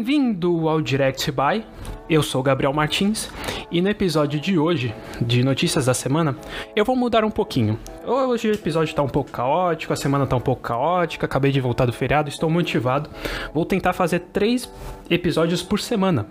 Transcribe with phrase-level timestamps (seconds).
[0.00, 1.62] Bem-vindo ao Direct By.
[2.08, 3.28] Eu sou Gabriel Martins
[3.70, 6.36] e no episódio de hoje, de Notícias da Semana,
[6.74, 7.78] eu vou mudar um pouquinho.
[8.04, 11.60] Hoje o episódio tá um pouco caótico, a semana tá um pouco caótica, acabei de
[11.60, 13.08] voltar do feriado, estou motivado.
[13.54, 14.68] Vou tentar fazer três
[15.08, 16.26] episódios por semana.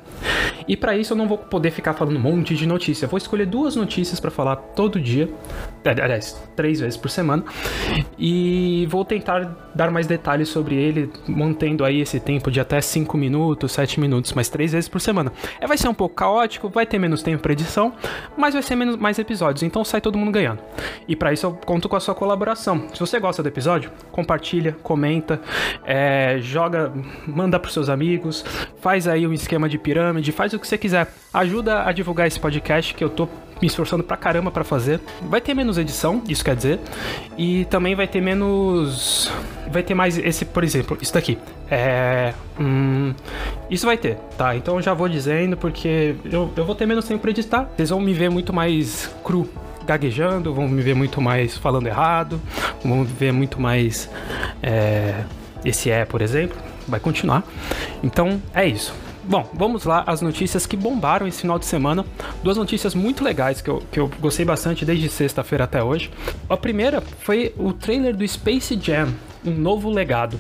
[0.68, 3.08] E para isso eu não vou poder ficar falando um monte de notícia.
[3.08, 5.30] vou escolher duas notícias para falar todo dia,
[5.86, 7.46] aliás, três vezes por semana,
[8.18, 13.18] e vou tentar dar mais detalhes sobre ele, mantendo aí esse tempo de até 5
[13.18, 15.32] minutos, 7 minutos, mas três vezes por semana.
[15.60, 17.94] É, vai ser um pouco caótico, vai ter menos tempo para edição,
[18.38, 20.60] mas vai ser menos, mais episódios, então sai todo mundo ganhando.
[21.08, 22.88] E para isso eu conto com a sua colaboração.
[22.94, 25.42] Se você gosta do episódio, compartilha, comenta,
[25.86, 26.92] é, joga,
[27.28, 28.46] manda pros seus amigos,
[28.80, 31.08] faz aí um esquema de pirâmide, faz o que você quiser.
[31.34, 33.28] Ajuda a divulgar esse podcast que eu tô
[33.62, 35.00] me esforçando pra caramba para fazer.
[35.22, 36.80] Vai ter menos edição, isso quer dizer,
[37.38, 39.32] e também vai ter menos.
[39.72, 41.38] Vai ter mais esse, por exemplo, isso daqui.
[41.70, 42.34] É.
[42.60, 43.14] Hum,
[43.70, 44.56] isso vai ter, tá?
[44.56, 47.70] Então já vou dizendo porque eu, eu vou ter menos tempo pra editar.
[47.76, 49.50] Vocês vão me ver muito mais cru
[49.86, 52.40] gaguejando, vão me ver muito mais falando errado,
[52.84, 54.10] vão ver muito mais
[54.62, 55.24] é,
[55.66, 57.44] esse é, por exemplo, vai continuar.
[58.04, 58.94] Então é isso.
[59.24, 62.04] Bom, vamos lá as notícias que bombaram esse final de semana.
[62.44, 66.10] Duas notícias muito legais que eu, que eu gostei bastante desde sexta-feira até hoje.
[66.50, 69.10] A primeira foi o trailer do Space Jam,
[69.46, 70.40] um novo legado,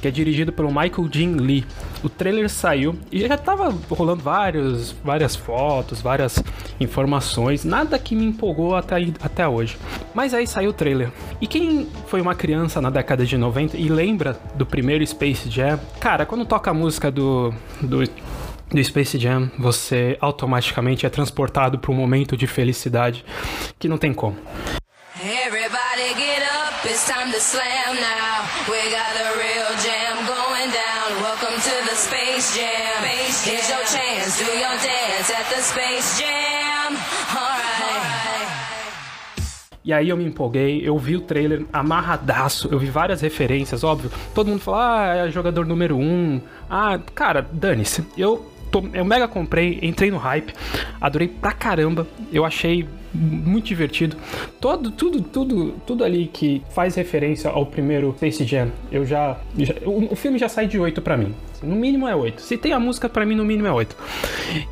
[0.00, 1.64] que é dirigido pelo Michael Jean Lee.
[2.02, 6.42] O trailer saiu e já tava rolando vários, várias fotos, várias
[6.78, 9.76] informações, nada que me empolgou até, até hoje.
[10.14, 11.10] Mas aí saiu o trailer.
[11.40, 15.78] E quem foi uma criança na década de 90 e lembra do primeiro Space Jam,
[15.98, 18.02] cara, quando toca a música do, do
[18.70, 23.24] do Space Jam, você automaticamente é transportado para um momento de felicidade
[23.78, 24.36] que não tem como.
[26.90, 28.48] It's time to slam now.
[28.64, 31.20] We got the real jam going down.
[31.20, 33.04] Welcome to the Space Jam.
[33.44, 36.96] Here's your chance, do your dance at the Space Jam.
[37.36, 38.48] Alright.
[39.84, 44.10] E aí eu me empolguei, eu vi o trailer amarradaço, eu vi várias referências, óbvio.
[44.34, 46.40] Todo mundo fala, ah, é jogador número um.
[46.70, 48.02] Ah, cara, dane-se.
[48.16, 48.50] Eu
[48.92, 50.52] eu mega comprei, entrei no hype,
[51.00, 52.06] adorei pra caramba.
[52.32, 54.16] Eu achei muito divertido.
[54.60, 59.74] Todo, tudo, tudo, tudo ali que faz referência ao primeiro Space Jam, eu já, já
[59.84, 61.34] o, o, filme já sai de 8 para mim.
[61.62, 62.40] No mínimo é 8.
[62.42, 63.96] Se tem a música para mim no mínimo é 8.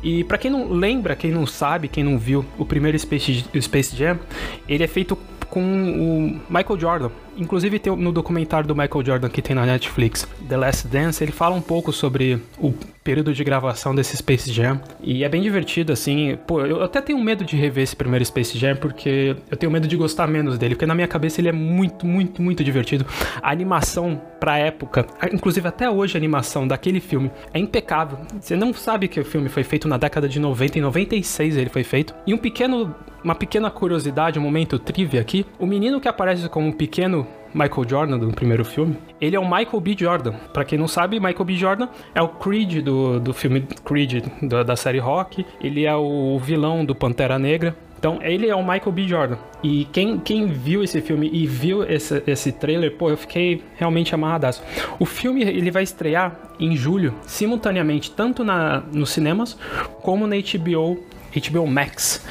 [0.03, 3.95] E para quem não lembra, quem não sabe, quem não viu o primeiro Space, Space
[3.95, 4.19] Jam,
[4.67, 5.17] ele é feito
[5.49, 7.11] com o Michael Jordan.
[7.37, 11.31] Inclusive tem no documentário do Michael Jordan que tem na Netflix, The Last Dance, ele
[11.31, 14.81] fala um pouco sobre o período de gravação desse Space Jam.
[15.01, 16.37] E é bem divertido, assim.
[16.45, 19.87] Pô, eu até tenho medo de rever esse primeiro Space Jam, porque eu tenho medo
[19.87, 23.05] de gostar menos dele, porque na minha cabeça ele é muito, muito, muito divertido.
[23.41, 28.19] A animação pra época, inclusive até hoje a animação daquele filme é impecável.
[28.41, 31.69] Você não sabe que o filme foi feito na década de 90, em 96 ele
[31.69, 32.13] foi feito.
[32.25, 32.93] E um pequeno
[33.23, 35.45] uma pequena curiosidade, um momento trivia aqui.
[35.59, 37.26] O menino que aparece como um pequeno
[37.57, 39.95] Michael Jordan do primeiro filme, ele é o Michael B.
[39.97, 40.33] Jordan.
[40.53, 41.53] Para quem não sabe, Michael B.
[41.55, 45.45] Jordan é o Creed do, do filme Creed da, da série Rock.
[45.59, 47.75] Ele é o vilão do Pantera Negra.
[47.97, 49.07] Então, ele é o Michael B.
[49.07, 49.37] Jordan.
[49.63, 54.13] E quem, quem viu esse filme e viu esse, esse trailer, pô, eu fiquei realmente
[54.13, 54.61] amarradaço.
[54.99, 59.57] O filme, ele vai estrear em julho, simultaneamente, tanto na, nos cinemas,
[60.03, 61.03] como na HBO,
[61.35, 62.23] HBO Max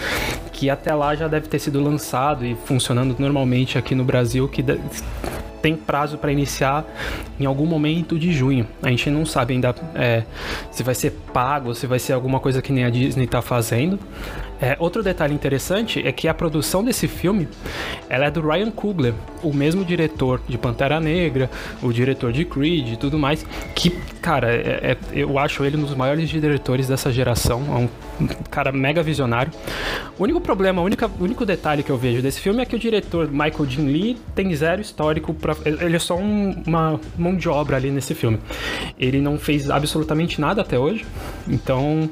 [0.56, 4.64] que até lá já deve ter sido lançado e funcionando normalmente aqui no Brasil, que
[5.60, 6.82] tem prazo para iniciar
[7.38, 8.66] em algum momento de junho.
[8.82, 10.22] A gente não sabe ainda é,
[10.70, 13.98] se vai ser pago, se vai ser alguma coisa que nem a Disney está fazendo.
[14.60, 17.48] É, outro detalhe interessante é que a produção desse filme
[18.08, 21.50] ela é do Ryan Coogler, o mesmo diretor de Pantera Negra,
[21.82, 23.44] o diretor de Creed e tudo mais,
[23.74, 23.90] que,
[24.22, 28.72] cara, é, é, eu acho ele um dos maiores diretores dessa geração, é um cara
[28.72, 29.52] mega visionário.
[30.18, 32.78] O único problema, o único, único detalhe que eu vejo desse filme é que o
[32.78, 37.48] diretor Michael Dean Lee tem zero histórico, pra, ele é só um, uma mão de
[37.48, 38.38] obra ali nesse filme.
[38.98, 41.04] Ele não fez absolutamente nada até hoje,
[41.46, 42.08] então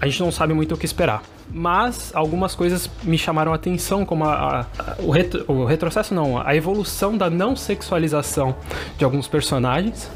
[0.00, 4.04] a gente não sabe muito o que esperar mas algumas coisas me chamaram a atenção,
[4.04, 8.54] como a, a, o, retro, o, retrocesso, não, a evolução da não sexualização
[8.96, 10.10] de alguns personagens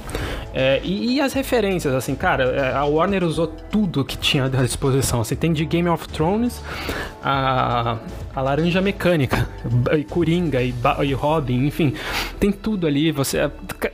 [0.54, 4.48] é, e, e, as referências, assim, cara, é, a Warner usou tudo que tinha à
[4.48, 5.20] disposição.
[5.20, 6.62] Assim, tem de Game of Thrones
[7.22, 7.98] a,
[8.34, 9.48] a Laranja Mecânica,
[9.96, 11.94] e Coringa e, e Robin, enfim,
[12.38, 13.10] tem tudo ali.
[13.12, 13.38] Você,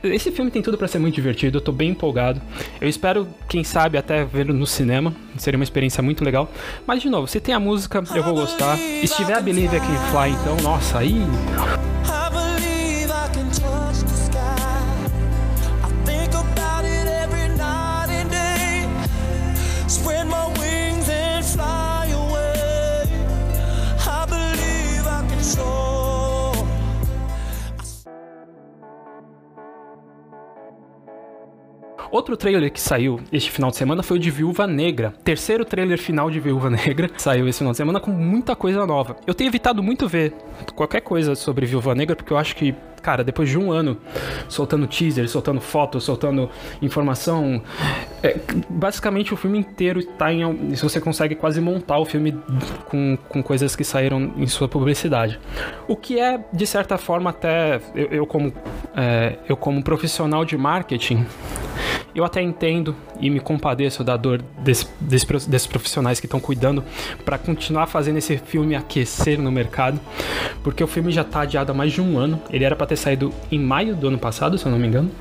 [0.03, 1.57] esse filme tem tudo para ser muito divertido.
[1.57, 2.41] Eu tô bem empolgado.
[2.81, 5.13] Eu espero, quem sabe, até ver no cinema.
[5.37, 6.51] Seria uma experiência muito legal.
[6.85, 8.77] Mas de novo, se tem a música, eu vou gostar.
[8.77, 11.25] E se tiver a Believe I Can Fly, então, nossa, aí.
[32.11, 35.13] Outro trailer que saiu este final de semana foi o de Viúva Negra.
[35.23, 39.15] Terceiro trailer final de Viúva Negra saiu esse final de semana com muita coisa nova.
[39.27, 40.33] Eu tenho evitado muito ver
[40.75, 43.97] qualquer coisa sobre Viúva Negra porque eu acho que cara, depois de um ano
[44.47, 46.49] soltando teaser, soltando fotos, soltando
[46.81, 47.61] informação,
[48.21, 48.37] é,
[48.69, 50.75] basicamente o filme inteiro está em.
[50.75, 52.37] Você consegue quase montar o filme
[52.85, 55.39] com, com coisas que saíram em sua publicidade.
[55.87, 58.53] O que é, de certa forma, até eu, eu como,
[58.95, 61.25] é, eu como profissional de marketing,
[62.13, 66.83] eu até entendo e me compadeço da dor desse, desse, desses profissionais que estão cuidando
[67.23, 69.99] para continuar fazendo esse filme aquecer no mercado,
[70.63, 72.41] porque o filme já está adiado há mais de um ano.
[72.49, 75.11] Ele era para ter saído em maio do ano passado, se eu não me engano.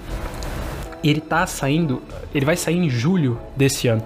[1.03, 2.03] Ele tá saindo,
[2.35, 4.03] ele vai sair em julho desse ano.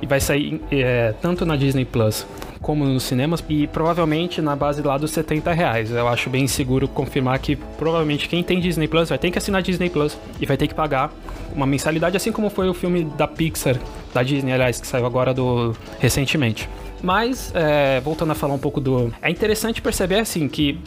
[0.00, 2.26] E vai sair é, tanto na Disney Plus
[2.64, 5.90] como nos cinemas e provavelmente na base lá dos 70 reais.
[5.90, 9.60] Eu acho bem seguro confirmar que provavelmente quem tem Disney Plus vai ter que assinar
[9.60, 11.12] Disney Plus e vai ter que pagar
[11.54, 13.78] uma mensalidade, assim como foi o filme da Pixar,
[14.14, 16.66] da Disney, aliás, que saiu agora do recentemente.
[17.02, 19.12] Mas, é, voltando a falar um pouco do.
[19.20, 20.80] É interessante perceber, assim, que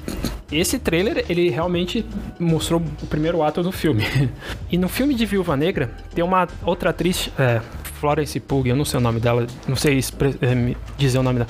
[0.52, 2.04] esse trailer, ele realmente
[2.40, 4.04] mostrou o primeiro ato do filme.
[4.72, 7.62] e no filme de Viúva Negra, tem uma outra atriz, é,
[8.00, 11.50] Florence Pugh, eu não sei o nome dela, não sei é, dizer o nome dela,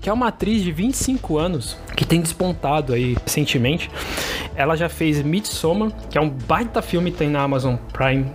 [0.00, 3.90] que é uma atriz de 25 anos que tem despontado aí recentemente.
[4.54, 8.26] Ela já fez Midsommar, que é um baita filme tem na Amazon Prime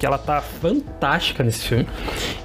[0.00, 1.86] que ela tá fantástica nesse filme.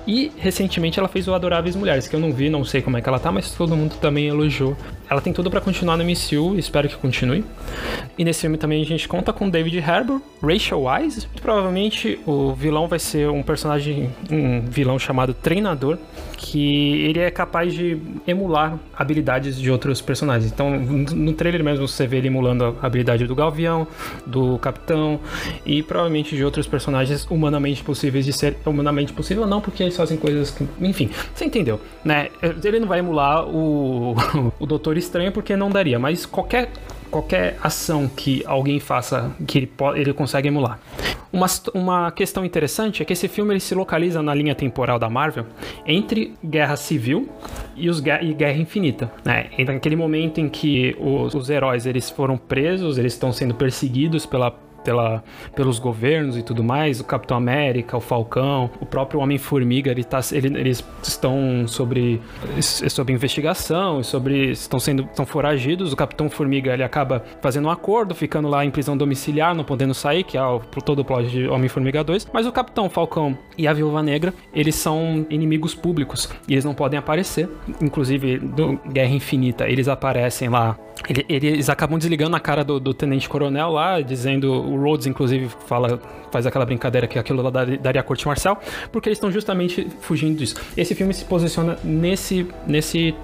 [0.06, 3.02] E recentemente ela fez o Adoráveis Mulheres, que eu não vi, não sei como é
[3.02, 4.76] que ela tá, mas todo mundo também elogiou.
[5.10, 7.44] Ela tem tudo para continuar no MCU, espero que continue.
[8.18, 11.28] E nesse filme também a gente conta com David Harbour, Rachel Wise.
[11.42, 15.98] Provavelmente o vilão vai ser um personagem, um vilão chamado Treinador,
[16.38, 17.98] que ele é capaz de
[18.28, 20.52] emular habilidades de outros personagens.
[20.52, 23.88] Então, no trailer mesmo você vê ele emulando a habilidade do Gavião,
[24.26, 25.20] do Capitão
[25.66, 30.18] e provavelmente de outros personagens humanamente possíveis de ser humanamente possível, não porque eles fazem
[30.18, 32.30] coisas que, enfim, você entendeu, né?
[32.64, 34.16] Ele não vai emular o
[34.60, 36.70] o Doutor Estranho porque não daria, mas qualquer
[37.10, 40.80] qualquer ação que alguém faça que ele, ele consegue emular.
[41.32, 45.10] Uma, uma questão interessante é que esse filme ele se localiza na linha temporal da
[45.10, 45.46] Marvel
[45.86, 47.30] entre Guerra Civil
[47.76, 49.12] e, os, e Guerra Infinita.
[49.24, 49.50] Né?
[49.66, 54.58] Naquele momento em que os, os heróis eles foram presos, eles estão sendo perseguidos pela
[54.86, 55.24] pela,
[55.56, 60.20] pelos governos e tudo mais, o Capitão América, o Falcão, o próprio Homem-Formiga, ele tá,
[60.32, 62.22] ele, eles estão sobre,
[62.62, 65.92] sobre investigação, sobre estão sendo estão foragidos.
[65.92, 69.94] O Capitão Formiga ele acaba fazendo um acordo, ficando lá em prisão domiciliar, não podendo
[69.94, 72.28] sair, que é o, todo o plot de Homem-Formiga 2.
[72.32, 76.76] Mas o Capitão Falcão e a Viúva Negra, eles são inimigos públicos e eles não
[76.76, 77.50] podem aparecer.
[77.82, 80.78] Inclusive, do Guerra Infinita, eles aparecem lá
[81.28, 84.52] eles acabam desligando a cara do, do, tenente coronel lá, dizendo.
[84.76, 86.00] O Rhodes, inclusive, fala,
[86.32, 88.62] faz aquela brincadeira que aquilo lá daria corte marcial,
[88.92, 90.56] porque eles estão justamente fugindo disso.
[90.76, 93.16] Esse filme se posiciona nesse, nesse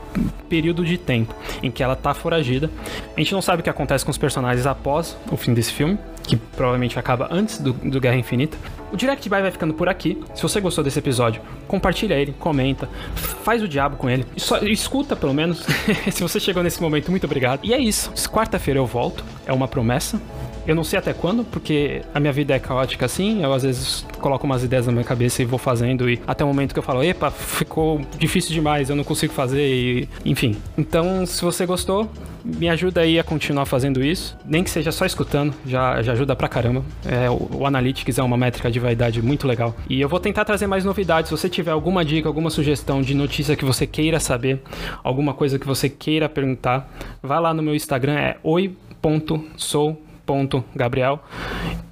[0.48, 2.70] período de tempo em que ela tá foragida.
[3.16, 5.98] A gente não sabe o que acontece com os personagens após o fim desse filme,
[6.24, 8.58] que provavelmente acaba antes do, do Guerra Infinita.
[8.92, 10.22] O Direct Buy vai ficando por aqui.
[10.36, 14.26] Se você gostou desse episódio, compartilha ele, comenta, faz o diabo com ele.
[14.36, 15.66] Só, escuta, pelo menos.
[16.12, 17.62] Se você chegou nesse momento, muito obrigado.
[17.64, 18.12] E é isso.
[18.30, 19.24] Quarta-feira eu volto.
[19.46, 20.22] É uma promessa.
[20.68, 23.42] Eu não sei até quando, porque a minha vida é caótica assim.
[23.42, 26.10] Eu às vezes coloco umas ideias na minha cabeça e vou fazendo.
[26.10, 29.68] E até o momento que eu falo, epa, ficou difícil demais, eu não consigo fazer.
[29.68, 30.56] E, enfim.
[30.78, 32.10] Então, se você gostou,
[32.44, 34.36] me ajuda aí a continuar fazendo isso.
[34.46, 36.84] Nem que seja só escutando, já, já ajuda pra caramba.
[37.06, 39.76] É, o, o Analytics é uma métrica de vaidade muito legal.
[39.90, 41.30] E eu vou tentar trazer mais novidades.
[41.30, 44.62] Se você tiver alguma dica, alguma sugestão de notícia que você queira saber,
[45.04, 46.90] alguma coisa que você queira perguntar,
[47.22, 51.24] vá lá no meu Instagram, é oi.sou.gabriel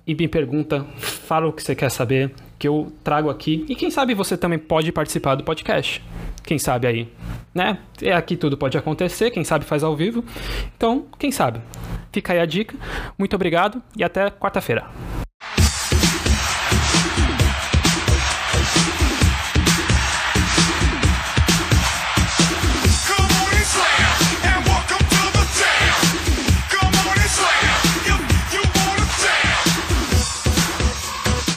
[0.06, 3.64] e me pergunta, fala o que você quer saber, que eu trago aqui.
[3.70, 6.02] E quem sabe você também pode participar do podcast.
[6.44, 7.14] Quem sabe aí,
[7.54, 7.80] né?
[8.02, 10.24] É aqui tudo pode acontecer, quem sabe faz ao vivo.
[10.76, 11.62] Então, quem sabe?
[12.12, 12.76] Fica aí a dica.
[13.18, 14.86] Muito obrigado e até quarta-feira.